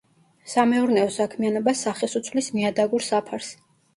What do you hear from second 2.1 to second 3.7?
უცვლის ნიადაგურ საფარს.